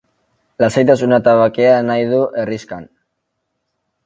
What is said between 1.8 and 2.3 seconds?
nahi du